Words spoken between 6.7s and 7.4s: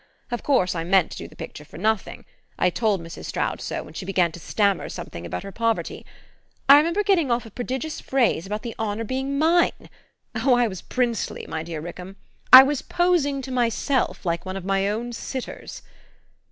remember getting